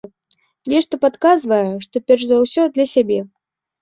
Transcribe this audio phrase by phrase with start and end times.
[0.73, 3.19] Нешта падказвае, што перш за ўсё для сябе.